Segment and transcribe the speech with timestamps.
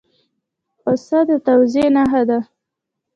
[0.81, 2.39] پسه د تواضع نښه ده.